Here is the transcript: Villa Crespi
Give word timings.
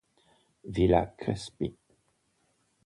Villa 0.65 1.13
Crespi 1.15 1.69